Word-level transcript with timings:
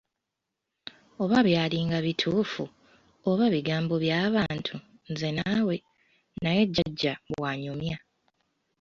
Oba 1.21 1.37
byalinga 1.47 1.97
bituufu, 2.05 2.63
oba 3.29 3.45
bigambo 3.53 3.95
bya 4.03 4.19
bantu 4.35 4.75
nze 5.11 5.29
naawe, 5.37 5.75
naye 6.41 6.61
Jjajja 6.67 7.13
bw'anyumya. 7.29 7.97